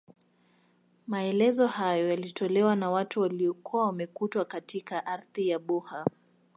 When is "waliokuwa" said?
3.21-3.85